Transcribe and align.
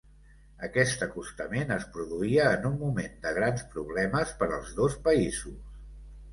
Aquest 0.67 1.03
acostament 1.07 1.73
es 1.75 1.85
produïa 1.97 2.47
en 2.55 2.67
un 2.71 2.81
moment 2.81 3.21
de 3.27 3.35
grans 3.41 3.69
problemes 3.77 4.35
per 4.43 4.51
als 4.59 4.77
dos 4.83 4.99
països. 5.09 5.65